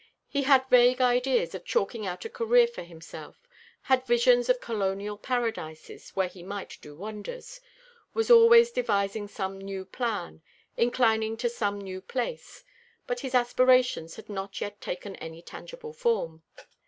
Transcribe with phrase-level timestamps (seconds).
[0.27, 3.47] He had vague ideas of chalking out a career for himself;
[3.83, 7.61] had visions of colonial paradises, where he might do wonders;
[8.15, 10.41] was always devising some new plan,
[10.75, 12.63] inclining to some new place;
[13.05, 16.41] but his aspirations had not yet taken any tangible form.